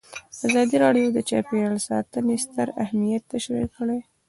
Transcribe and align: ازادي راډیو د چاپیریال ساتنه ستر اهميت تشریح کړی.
ازادي 0.45 0.75
راډیو 0.83 1.07
د 1.13 1.17
چاپیریال 1.29 1.77
ساتنه 1.87 2.33
ستر 2.45 2.67
اهميت 2.83 3.23
تشریح 3.33 3.67
کړی. 3.75 3.99